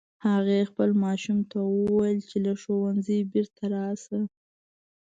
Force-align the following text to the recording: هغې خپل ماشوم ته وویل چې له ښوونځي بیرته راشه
هغې 0.27 0.59
خپل 0.69 0.89
ماشوم 1.03 1.39
ته 1.51 1.57
وویل 1.73 2.19
چې 2.29 2.37
له 2.45 2.53
ښوونځي 2.61 3.19
بیرته 3.31 3.63
راشه 3.75 4.19